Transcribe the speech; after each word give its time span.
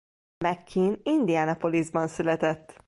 McKean 0.39 0.99
Indianapolisban 1.03 2.07
született. 2.07 2.79